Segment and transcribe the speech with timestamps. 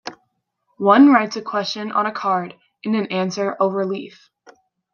[0.79, 4.29] One writes a question on a card and an answer overleaf.